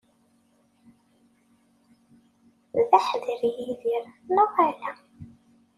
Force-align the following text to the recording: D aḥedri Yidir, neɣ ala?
D 2.89 2.91
aḥedri 2.97 3.49
Yidir, 3.57 4.05
neɣ 4.35 4.51
ala? 4.67 4.91